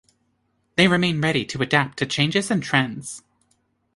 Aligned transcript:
They 0.77 0.87
remain 0.87 1.21
ready 1.21 1.45
to 1.45 1.61
adapt 1.61 1.99
to 1.99 2.07
changes 2.07 2.49
in 2.49 2.61
trends. 2.61 3.21